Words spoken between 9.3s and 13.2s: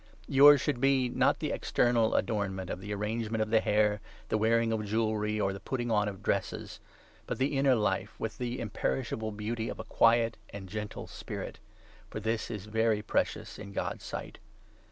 beauty of a quiet and gentle spirit; for this is very